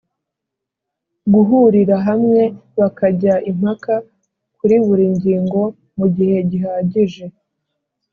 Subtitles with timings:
[1.33, 2.41] guhurirahamwe
[2.79, 3.93] bakajya impaka
[4.57, 5.61] kuri buri ngingo
[5.97, 7.25] mu gihe gihagije